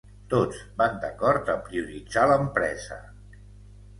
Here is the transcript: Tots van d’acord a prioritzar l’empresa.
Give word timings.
Tots 0.29 0.61
van 0.81 0.95
d’acord 1.03 1.51
a 1.53 1.57
prioritzar 1.67 2.23
l’empresa. 2.31 2.97